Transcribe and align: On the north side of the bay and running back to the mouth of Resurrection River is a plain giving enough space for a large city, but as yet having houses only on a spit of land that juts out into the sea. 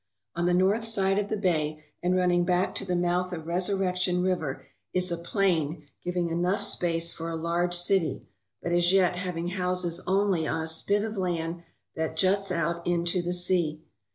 On 0.35 0.47
the 0.47 0.53
north 0.55 0.83
side 0.83 1.19
of 1.19 1.29
the 1.29 1.37
bay 1.37 1.83
and 2.01 2.15
running 2.15 2.43
back 2.43 2.73
to 2.73 2.85
the 2.85 2.95
mouth 2.95 3.31
of 3.31 3.45
Resurrection 3.45 4.23
River 4.23 4.65
is 4.93 5.11
a 5.11 5.15
plain 5.19 5.85
giving 6.03 6.31
enough 6.31 6.63
space 6.63 7.13
for 7.13 7.29
a 7.29 7.35
large 7.35 7.75
city, 7.75 8.25
but 8.63 8.71
as 8.71 8.91
yet 8.91 9.15
having 9.17 9.49
houses 9.49 10.01
only 10.07 10.47
on 10.47 10.63
a 10.63 10.67
spit 10.67 11.03
of 11.03 11.17
land 11.17 11.61
that 11.95 12.17
juts 12.17 12.51
out 12.51 12.87
into 12.87 13.21
the 13.21 13.31
sea. 13.31 13.83